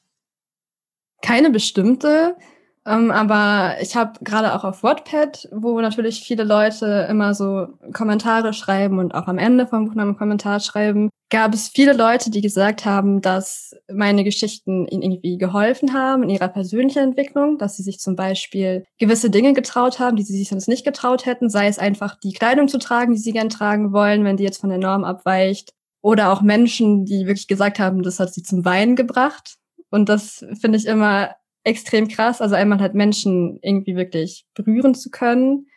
[1.24, 2.38] Keine bestimmte.
[2.86, 8.54] Ähm, aber ich habe gerade auch auf Wattpad, wo natürlich viele Leute immer so Kommentare
[8.54, 12.30] schreiben und auch am Ende vom Buch noch einen Kommentar schreiben, gab es viele Leute,
[12.30, 17.78] die gesagt haben, dass meine Geschichten ihnen irgendwie geholfen haben in ihrer persönlichen Entwicklung, dass
[17.78, 21.50] sie sich zum Beispiel gewisse Dinge getraut haben, die sie sich sonst nicht getraut hätten,
[21.50, 24.60] sei es einfach die Kleidung zu tragen, die sie gern tragen wollen, wenn die jetzt
[24.60, 25.72] von der Norm abweicht,
[26.04, 29.56] oder auch Menschen, die wirklich gesagt haben, das hat sie zum Weinen gebracht.
[29.90, 31.34] Und das finde ich immer
[31.64, 32.42] extrem krass.
[32.42, 35.68] Also einmal halt Menschen irgendwie wirklich berühren zu können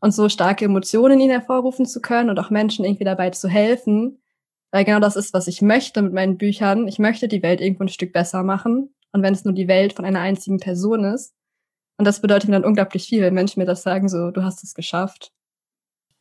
[0.00, 3.48] und so starke Emotionen in ihnen hervorrufen zu können und auch Menschen irgendwie dabei zu
[3.48, 4.22] helfen.
[4.72, 6.88] Weil genau das ist, was ich möchte mit meinen Büchern.
[6.88, 8.94] Ich möchte die Welt irgendwo ein Stück besser machen.
[9.12, 11.34] Und wenn es nur die Welt von einer einzigen Person ist.
[11.96, 14.62] Und das bedeutet mir dann unglaublich viel, wenn Menschen mir das sagen, so, du hast
[14.62, 15.32] es geschafft.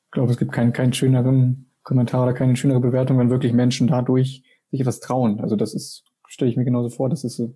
[0.06, 3.88] Ich glaube, es gibt keinen, keinen schöneren Kommentar oder keine schönere Bewertung, wenn wirklich Menschen
[3.88, 5.42] dadurch sich etwas trauen.
[5.42, 7.54] Also das ist, stelle ich mir genauso vor, das ist so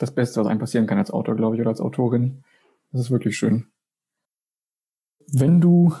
[0.00, 2.42] das Beste, was einem passieren kann als Autor, glaube ich, oder als Autorin.
[2.90, 3.66] Das ist wirklich schön.
[5.32, 5.94] Wenn du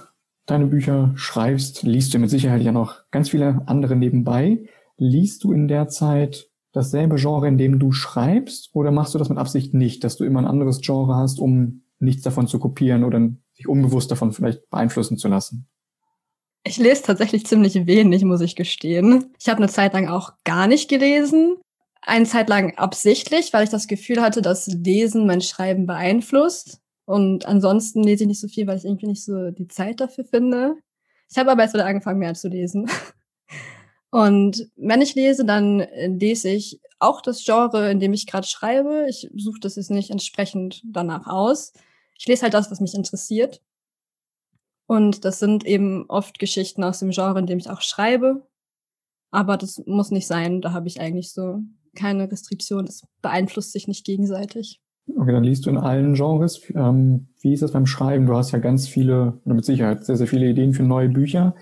[0.46, 4.64] deine Bücher schreibst, liest du mit Sicherheit ja noch ganz viele andere nebenbei.
[4.96, 9.28] Liest du in der Zeit dasselbe Genre, in dem du schreibst, oder machst du das
[9.28, 13.04] mit Absicht nicht, dass du immer ein anderes Genre hast, um nichts davon zu kopieren
[13.04, 15.68] oder sich unbewusst davon vielleicht beeinflussen zu lassen?
[16.64, 19.32] Ich lese tatsächlich ziemlich wenig, muss ich gestehen.
[19.38, 21.56] Ich habe eine Zeit lang auch gar nicht gelesen
[22.02, 26.80] eine Zeit lang absichtlich, weil ich das Gefühl hatte, dass Lesen mein Schreiben beeinflusst.
[27.04, 30.24] Und ansonsten lese ich nicht so viel, weil ich irgendwie nicht so die Zeit dafür
[30.24, 30.76] finde.
[31.30, 32.88] Ich habe aber jetzt wieder angefangen, mehr zu lesen.
[34.10, 35.86] Und wenn ich lese, dann
[36.18, 39.06] lese ich auch das Genre, in dem ich gerade schreibe.
[39.08, 41.72] Ich suche das jetzt nicht entsprechend danach aus.
[42.18, 43.62] Ich lese halt das, was mich interessiert.
[44.86, 48.46] Und das sind eben oft Geschichten aus dem Genre, in dem ich auch schreibe.
[49.30, 50.60] Aber das muss nicht sein.
[50.60, 51.62] Da habe ich eigentlich so
[51.96, 52.86] keine Restriktion.
[52.86, 54.80] Das beeinflusst sich nicht gegenseitig.
[55.16, 56.62] Okay, dann liest du in allen Genres.
[56.74, 58.26] Ähm, wie ist das beim Schreiben?
[58.26, 61.54] Du hast ja ganz viele, oder mit Sicherheit sehr, sehr viele Ideen für neue Bücher.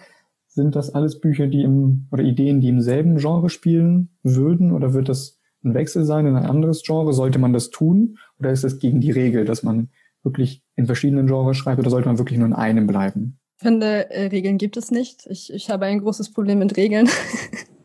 [0.46, 4.72] Sind das alles Bücher, die im, oder Ideen, die im selben Genre spielen würden?
[4.72, 7.12] Oder wird das ein Wechsel sein in ein anderes Genre?
[7.12, 8.18] Sollte man das tun?
[8.38, 9.90] Oder ist das gegen die Regel, dass man
[10.22, 11.78] wirklich in verschiedenen Genres schreibt?
[11.78, 13.38] Oder sollte man wirklich nur in einem bleiben?
[13.56, 15.26] Ich finde, äh, Regeln gibt es nicht.
[15.26, 17.08] Ich, ich habe ein großes Problem mit Regeln.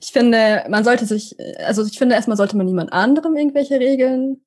[0.00, 4.40] ich finde, man sollte sich, also ich finde erstmal sollte man niemand anderem irgendwelche Regeln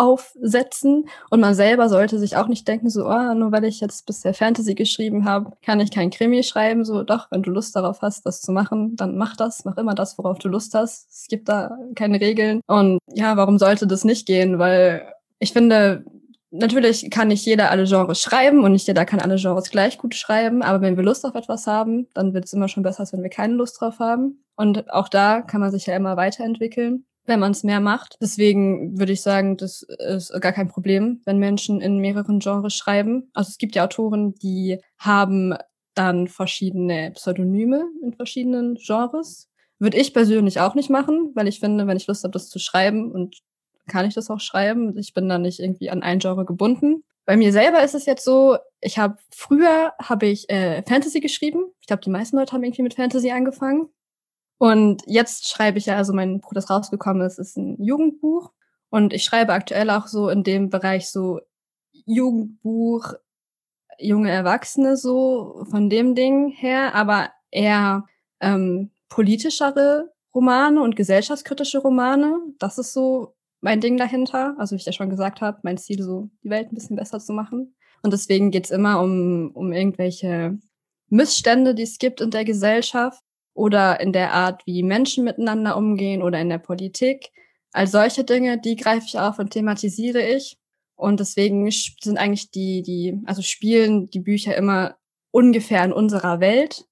[0.00, 4.06] aufsetzen und man selber sollte sich auch nicht denken, so, oh, nur weil ich jetzt
[4.06, 6.86] bisher Fantasy geschrieben habe, kann ich kein Krimi schreiben.
[6.86, 9.94] So, doch, wenn du Lust darauf hast, das zu machen, dann mach das, mach immer
[9.94, 11.10] das, worauf du Lust hast.
[11.10, 12.62] Es gibt da keine Regeln.
[12.66, 14.58] Und ja, warum sollte das nicht gehen?
[14.58, 16.04] Weil ich finde,
[16.50, 20.14] natürlich kann nicht jeder alle Genres schreiben und nicht jeder kann alle Genres gleich gut
[20.14, 23.12] schreiben, aber wenn wir Lust auf etwas haben, dann wird es immer schon besser, als
[23.12, 24.42] wenn wir keine Lust drauf haben.
[24.60, 28.18] Und auch da kann man sich ja immer weiterentwickeln, wenn man es mehr macht.
[28.20, 33.30] Deswegen würde ich sagen, das ist gar kein Problem, wenn Menschen in mehreren Genres schreiben.
[33.32, 35.54] Also es gibt ja Autoren, die haben
[35.94, 39.48] dann verschiedene Pseudonyme in verschiedenen Genres.
[39.78, 42.58] Würde ich persönlich auch nicht machen, weil ich finde, wenn ich Lust habe, das zu
[42.58, 43.38] schreiben und
[43.88, 44.98] kann ich das auch schreiben.
[44.98, 47.02] Ich bin da nicht irgendwie an ein Genre gebunden.
[47.24, 51.64] Bei mir selber ist es jetzt so, ich habe früher habe ich äh, Fantasy geschrieben.
[51.80, 53.88] Ich glaube, die meisten Leute haben irgendwie mit Fantasy angefangen.
[54.60, 58.52] Und jetzt schreibe ich ja, also mein Buch, das rausgekommen ist, ist ein Jugendbuch.
[58.90, 61.40] Und ich schreibe aktuell auch so in dem Bereich so
[62.04, 63.14] Jugendbuch,
[63.98, 68.04] junge Erwachsene so von dem Ding her, aber eher
[68.40, 72.38] ähm, politischere Romane und gesellschaftskritische Romane.
[72.58, 74.56] Das ist so mein Ding dahinter.
[74.58, 77.18] Also wie ich ja schon gesagt habe, mein Ziel, so die Welt ein bisschen besser
[77.18, 77.74] zu machen.
[78.02, 80.58] Und deswegen geht's immer um, um irgendwelche
[81.08, 86.22] Missstände, die es gibt in der Gesellschaft oder in der Art, wie Menschen miteinander umgehen
[86.22, 87.30] oder in der Politik.
[87.72, 90.58] All solche Dinge, die greife ich auf und thematisiere ich.
[90.96, 94.96] Und deswegen sind eigentlich die, die, also spielen die Bücher immer
[95.30, 96.84] ungefähr in unserer Welt.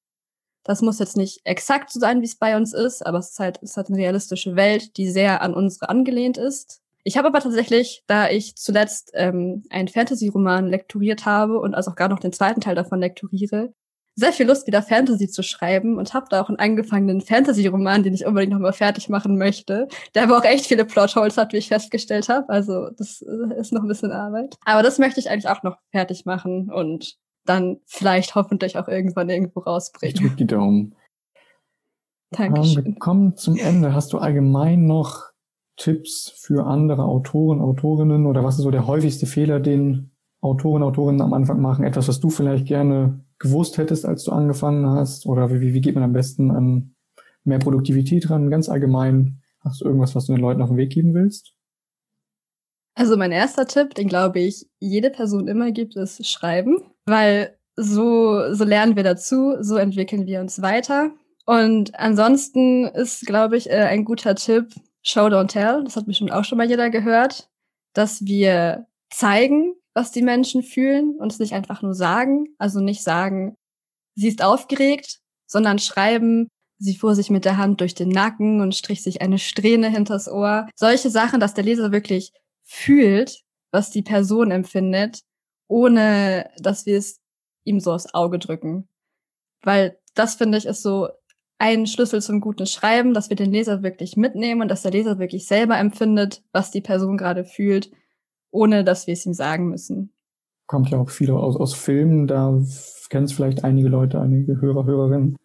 [0.64, 3.38] Das muss jetzt nicht exakt so sein, wie es bei uns ist, aber es ist
[3.38, 6.80] halt, es hat eine realistische Welt, die sehr an unsere angelehnt ist.
[7.04, 11.96] Ich habe aber tatsächlich, da ich zuletzt ähm, einen Fantasy-Roman lektoriert habe und also auch
[11.96, 13.72] gar noch den zweiten Teil davon lektoriere,
[14.18, 18.14] sehr viel Lust, wieder Fantasy zu schreiben und habe da auch einen angefangenen Fantasy-Roman, den
[18.14, 21.68] ich unbedingt nochmal fertig machen möchte, der aber auch echt viele Plotholes hat, wie ich
[21.68, 22.48] festgestellt habe.
[22.48, 24.56] Also das äh, ist noch ein bisschen Arbeit.
[24.64, 29.30] Aber das möchte ich eigentlich auch noch fertig machen und dann vielleicht hoffentlich auch irgendwann
[29.30, 30.16] irgendwo rausbringen.
[30.16, 30.96] Ich drücke die Daumen.
[32.32, 32.78] Dankeschön.
[32.78, 33.94] Ähm, wir kommen zum Ende.
[33.94, 35.26] Hast du allgemein noch
[35.76, 41.22] Tipps für andere Autoren, Autorinnen oder was ist so der häufigste Fehler, den Autoren, Autorinnen
[41.22, 41.84] am Anfang machen?
[41.84, 45.26] Etwas, was du vielleicht gerne gewusst hättest, als du angefangen hast?
[45.26, 46.94] Oder wie, wie geht man am besten an
[47.44, 48.50] mehr Produktivität ran?
[48.50, 51.54] Ganz allgemein, hast du irgendwas, was du den Leuten auf den Weg geben willst?
[52.94, 58.52] Also mein erster Tipp, den glaube ich jede Person immer gibt, ist Schreiben, weil so,
[58.52, 61.12] so lernen wir dazu, so entwickeln wir uns weiter.
[61.46, 65.84] Und ansonsten ist, glaube ich, äh, ein guter Tipp Show Don't Tell.
[65.84, 67.48] Das hat bestimmt auch schon mal jeder gehört,
[67.94, 72.54] dass wir zeigen, was die Menschen fühlen und es nicht einfach nur sagen.
[72.56, 73.56] Also nicht sagen,
[74.14, 76.46] sie ist aufgeregt, sondern schreiben,
[76.78, 80.28] sie fuhr sich mit der Hand durch den Nacken und strich sich eine Strähne hinters
[80.28, 80.68] Ohr.
[80.76, 82.30] Solche Sachen, dass der Leser wirklich
[82.62, 85.22] fühlt, was die Person empfindet,
[85.66, 87.18] ohne dass wir es
[87.64, 88.88] ihm so aufs Auge drücken.
[89.62, 91.08] Weil das, finde ich, ist so
[91.58, 95.18] ein Schlüssel zum guten Schreiben, dass wir den Leser wirklich mitnehmen und dass der Leser
[95.18, 97.90] wirklich selber empfindet, was die Person gerade fühlt,
[98.50, 100.12] ohne dass wir es ihm sagen müssen.
[100.66, 102.60] Kommt ja auch viel aus, aus Filmen, da
[103.08, 105.36] kennen es vielleicht einige Leute, einige Hörer, Hörerinnen.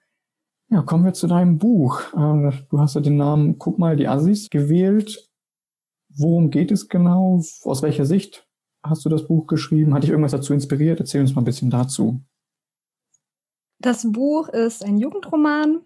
[0.70, 2.02] Ja, kommen wir zu deinem Buch.
[2.16, 5.30] Ähm, du hast ja den Namen Guck mal, die Assis gewählt.
[6.10, 7.42] Worum geht es genau?
[7.64, 8.48] Aus welcher Sicht
[8.84, 9.94] hast du das Buch geschrieben?
[9.94, 11.00] Hat dich irgendwas dazu inspiriert?
[11.00, 12.22] Erzähl uns mal ein bisschen dazu.
[13.80, 15.82] Das Buch ist ein Jugendroman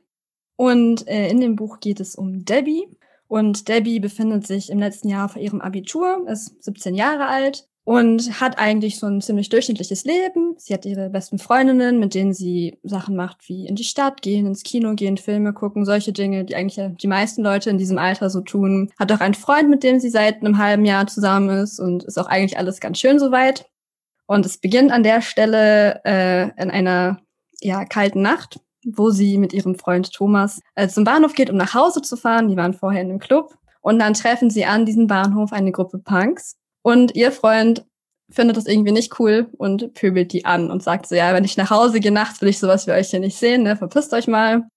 [0.56, 2.88] und äh, in dem Buch geht es um Debbie.
[3.28, 8.42] Und Debbie befindet sich im letzten Jahr vor ihrem Abitur, ist 17 Jahre alt und
[8.42, 10.56] hat eigentlich so ein ziemlich durchschnittliches Leben.
[10.58, 14.46] Sie hat ihre besten Freundinnen, mit denen sie Sachen macht, wie in die Stadt gehen,
[14.46, 18.30] ins Kino gehen, Filme gucken, solche Dinge, die eigentlich die meisten Leute in diesem Alter
[18.30, 18.92] so tun.
[19.00, 22.18] Hat auch einen Freund, mit dem sie seit einem halben Jahr zusammen ist und ist
[22.18, 23.70] auch eigentlich alles ganz schön soweit.
[24.26, 27.22] Und es beginnt an der Stelle äh, in einer
[27.62, 28.60] ja, kalten Nacht,
[28.96, 32.48] wo sie mit ihrem Freund Thomas äh, zum Bahnhof geht, um nach Hause zu fahren.
[32.48, 33.58] Die waren vorher in einem Club.
[33.82, 37.86] Und dann treffen sie an diesem Bahnhof eine Gruppe Punks und ihr Freund
[38.30, 41.58] findet das irgendwie nicht cool und pöbelt die an und sagt so, ja, wenn ich
[41.58, 44.28] nach Hause gehe nachts, will ich sowas wie euch hier nicht sehen, ne, verpisst euch
[44.28, 44.68] mal.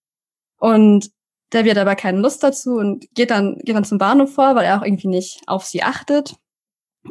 [0.59, 1.11] Und
[1.53, 4.65] der wird aber keine Lust dazu und geht dann, geht dann zum Bahnhof vor, weil
[4.65, 6.37] er auch irgendwie nicht auf sie achtet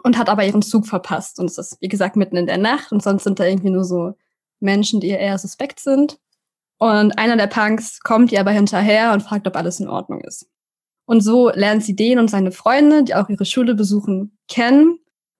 [0.03, 1.39] und hat aber ihren Zug verpasst.
[1.39, 3.83] Und es ist, wie gesagt, mitten in der Nacht und sonst sind da irgendwie nur
[3.83, 4.13] so
[4.59, 6.19] Menschen, die eher suspekt sind.
[6.79, 10.49] Und einer der Punks kommt ihr aber hinterher und fragt, ob alles in Ordnung ist.
[11.05, 14.99] Und so lernt sie den und seine Freunde, die auch ihre Schule besuchen, kennen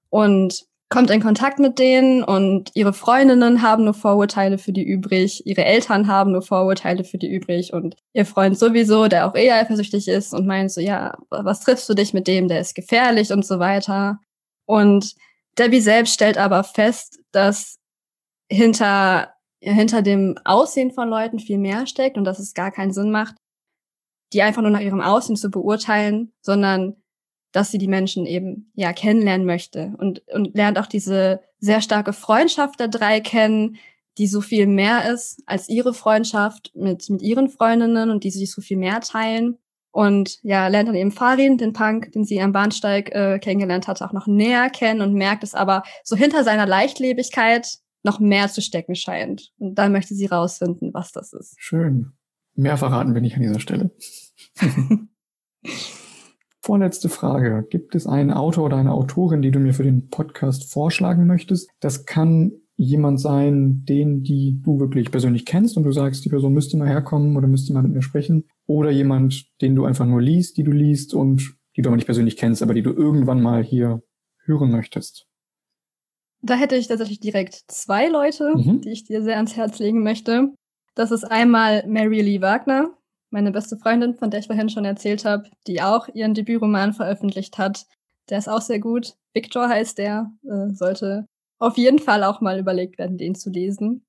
[0.09, 5.45] und kommt in Kontakt mit denen und ihre Freundinnen haben nur Vorurteile für die übrig,
[5.45, 9.55] ihre Eltern haben nur Vorurteile für die übrig und ihr Freund sowieso, der auch eher
[9.55, 13.31] eifersüchtig ist und meint so, ja, was triffst du dich mit dem, der ist gefährlich
[13.31, 14.19] und so weiter.
[14.65, 15.13] Und
[15.59, 17.77] Debbie selbst stellt aber fest, dass
[18.51, 23.11] hinter, hinter dem Aussehen von Leuten viel mehr steckt und dass es gar keinen Sinn
[23.11, 23.35] macht,
[24.33, 26.95] die einfach nur nach ihrem Aussehen zu beurteilen, sondern
[27.51, 32.13] dass sie die Menschen eben ja kennenlernen möchte und und lernt auch diese sehr starke
[32.13, 33.77] Freundschaft der drei kennen,
[34.17, 38.51] die so viel mehr ist als ihre Freundschaft mit mit ihren Freundinnen und die sich
[38.51, 39.57] so viel mehr teilen.
[39.91, 44.05] Und ja lernt dann eben Farin, den Punk, den sie am Bahnsteig äh, kennengelernt hatte,
[44.05, 48.61] auch noch näher kennen und merkt es aber so hinter seiner Leichtlebigkeit noch mehr zu
[48.61, 51.55] stecken scheint und dann möchte sie rausfinden, was das ist.
[51.57, 52.13] Schön.
[52.55, 53.91] Mehr verraten wir nicht an dieser Stelle.
[56.61, 57.65] Vorletzte Frage.
[57.69, 61.69] Gibt es einen Autor oder eine Autorin, die du mir für den Podcast vorschlagen möchtest?
[61.79, 66.53] Das kann jemand sein, den die du wirklich persönlich kennst und du sagst, die Person
[66.53, 68.45] müsste mal herkommen oder müsste mal mit mir sprechen.
[68.67, 72.05] Oder jemand, den du einfach nur liest, die du liest und die du aber nicht
[72.05, 74.03] persönlich kennst, aber die du irgendwann mal hier
[74.43, 75.28] hören möchtest.
[76.41, 78.81] Da hätte ich tatsächlich direkt zwei Leute, mhm.
[78.81, 80.53] die ich dir sehr ans Herz legen möchte.
[80.95, 82.91] Das ist einmal Mary Lee Wagner,
[83.29, 87.57] meine beste Freundin, von der ich vorhin schon erzählt habe, die auch ihren Debütroman veröffentlicht
[87.57, 87.85] hat.
[88.29, 89.15] Der ist auch sehr gut.
[89.33, 91.25] Victor heißt der, äh, sollte
[91.59, 94.05] auf jeden Fall auch mal überlegt werden, den zu lesen.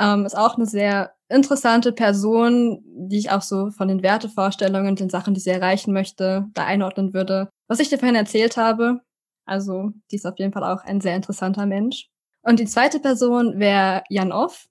[0.00, 5.10] Ähm, ist auch eine sehr interessante Person, die ich auch so von den Wertevorstellungen, den
[5.10, 7.50] Sachen, die sie erreichen möchte, da einordnen würde.
[7.66, 9.00] Was ich dir vorhin erzählt habe,
[9.48, 12.08] also die ist auf jeden Fall auch ein sehr interessanter Mensch.
[12.42, 14.68] Und die zweite Person wäre Jan Off.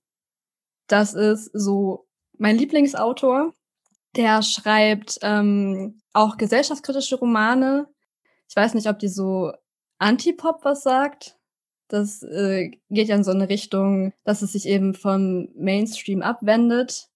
[0.87, 3.53] Das ist so mein Lieblingsautor.
[4.15, 7.87] Der schreibt ähm, auch gesellschaftskritische Romane.
[8.49, 9.51] Ich weiß nicht, ob die so
[9.99, 11.37] Antipop was sagt.
[11.89, 17.09] Das äh, geht ja in so eine Richtung, dass es sich eben vom Mainstream abwendet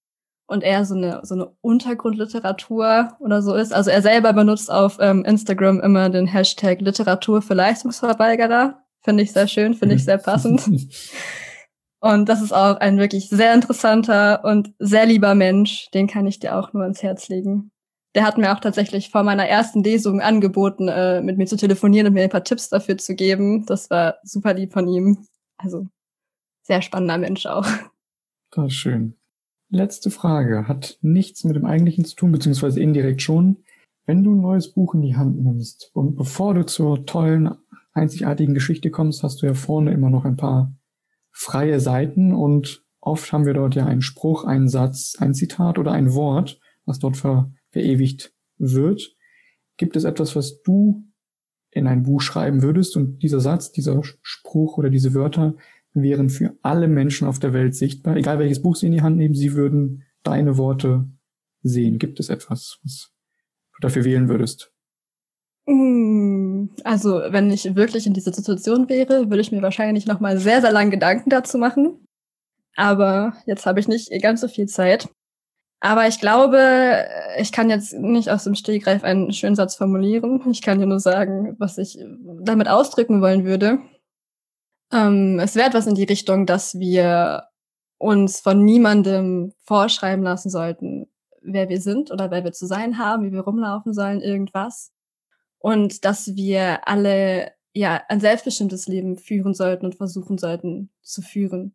[0.46, 3.72] und eher so eine so eine Untergrundliteratur oder so ist.
[3.72, 8.82] Also er selber benutzt auf ähm, Instagram immer den Hashtag Literatur für Leistungsverweigerer.
[9.02, 10.68] Finde ich sehr schön, finde ich sehr passend.
[12.00, 15.88] Und das ist auch ein wirklich sehr interessanter und sehr lieber Mensch.
[15.94, 17.70] Den kann ich dir auch nur ans Herz legen.
[18.16, 22.08] Der hat mir auch tatsächlich vor meiner ersten Lesung angeboten, äh, mit mir zu telefonieren
[22.08, 23.64] und mir ein paar Tipps dafür zu geben.
[23.66, 25.26] Das war super lieb von ihm.
[25.56, 25.86] Also
[26.62, 27.66] sehr spannender Mensch auch.
[28.50, 29.16] Das ist schön.
[29.74, 30.68] Letzte Frage.
[30.68, 33.64] Hat nichts mit dem Eigentlichen zu tun, beziehungsweise indirekt schon.
[34.04, 37.54] Wenn du ein neues Buch in die Hand nimmst und bevor du zur tollen
[37.94, 40.76] einzigartigen Geschichte kommst, hast du ja vorne immer noch ein paar
[41.30, 45.92] freie Seiten und oft haben wir dort ja einen Spruch, einen Satz, ein Zitat oder
[45.92, 49.16] ein Wort, was dort ver verewigt wird.
[49.78, 51.02] Gibt es etwas, was du
[51.70, 55.54] in ein Buch schreiben würdest und dieser Satz, dieser Spruch oder diese Wörter
[55.94, 59.16] wären für alle Menschen auf der Welt sichtbar, egal welches Buch sie in die Hand
[59.16, 61.08] nehmen, sie würden deine Worte
[61.62, 61.98] sehen.
[61.98, 63.12] Gibt es etwas, was
[63.74, 64.72] du dafür wählen würdest?
[65.66, 70.38] Mm, also, wenn ich wirklich in dieser Situation wäre, würde ich mir wahrscheinlich noch mal
[70.38, 72.06] sehr, sehr lange Gedanken dazu machen.
[72.76, 75.08] Aber jetzt habe ich nicht ganz so viel Zeit.
[75.80, 77.06] Aber ich glaube,
[77.38, 80.40] ich kann jetzt nicht aus dem Stehgreif einen schönen Satz formulieren.
[80.50, 81.98] Ich kann dir nur sagen, was ich
[82.40, 83.80] damit ausdrücken wollen würde.
[84.92, 87.44] Ähm, es wäre etwas in die Richtung, dass wir
[87.98, 91.06] uns von niemandem vorschreiben lassen sollten,
[91.40, 94.92] wer wir sind oder wer wir zu sein haben, wie wir rumlaufen sollen, irgendwas
[95.58, 101.74] und dass wir alle ja ein selbstbestimmtes Leben führen sollten und versuchen sollten zu führen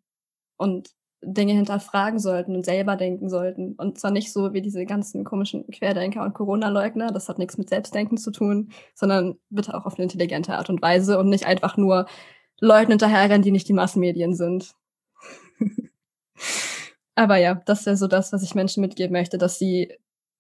[0.57, 0.89] und
[1.23, 3.73] Dinge hinterfragen sollten und selber denken sollten.
[3.73, 7.69] Und zwar nicht so wie diese ganzen komischen Querdenker und Corona-Leugner, das hat nichts mit
[7.69, 11.75] Selbstdenken zu tun, sondern bitte auch auf eine intelligente Art und Weise und nicht einfach
[11.75, 12.05] nur
[12.59, 14.73] Leuten hinterherrennen, die nicht die Massenmedien sind.
[17.15, 19.91] Aber ja, das wäre so das, was ich Menschen mitgeben möchte, dass sie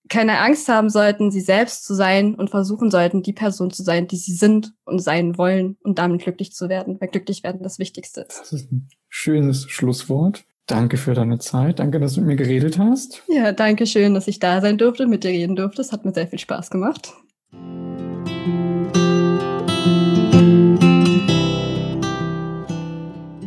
[0.09, 4.07] keine Angst haben sollten, sie selbst zu sein und versuchen sollten, die Person zu sein,
[4.07, 7.79] die sie sind und sein wollen und damit glücklich zu werden, weil glücklich werden das
[7.79, 8.39] Wichtigste ist.
[8.39, 10.45] Das ist ein schönes Schlusswort.
[10.65, 11.79] Danke für deine Zeit.
[11.79, 13.23] Danke, dass du mit mir geredet hast.
[13.27, 15.81] Ja, danke schön, dass ich da sein durfte, mit dir reden durfte.
[15.81, 17.13] Es hat mir sehr viel Spaß gemacht.